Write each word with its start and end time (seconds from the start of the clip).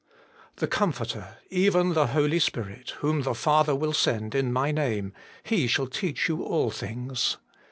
'The 0.55 0.65
Comforter, 0.65 1.37
even 1.51 1.93
the 1.93 2.07
Holy 2.07 2.39
Spirit, 2.39 2.95
whom 3.01 3.21
the 3.21 3.35
Father 3.35 3.75
will 3.75 3.93
send 3.93 4.33
in 4.33 4.51
my 4.51 4.71
name, 4.71 5.13
He 5.43 5.67
shall 5.67 5.85
teach 5.85 6.27
yon 6.27 6.41
all 6.41 6.71
things. 6.71 7.37